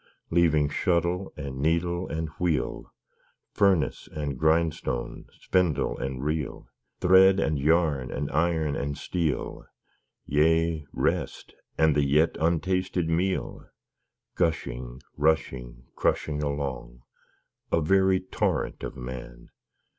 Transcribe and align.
Leaving 0.31 0.67
shuttle, 0.67 1.31
and 1.37 1.59
needle, 1.61 2.07
and 2.07 2.29
wheel, 2.39 2.91
Furnace, 3.53 4.09
and 4.11 4.35
grindstone, 4.35 5.25
spindle, 5.39 5.95
and 5.95 6.23
reel, 6.23 6.65
Thread, 6.99 7.39
and 7.39 7.59
yarn, 7.59 8.09
and 8.09 8.31
iron, 8.31 8.75
and 8.75 8.97
steel 8.97 9.63
Yea, 10.25 10.87
rest 10.91 11.53
and 11.77 11.95
the 11.95 12.03
yet 12.03 12.35
untasted 12.39 13.09
meal 13.09 13.63
Gushing, 14.33 15.03
rushing, 15.17 15.83
crushing 15.95 16.41
along, 16.41 17.03
A 17.71 17.79
very 17.79 18.21
torrent 18.21 18.81
of 18.81 18.97
Man! 18.97 19.49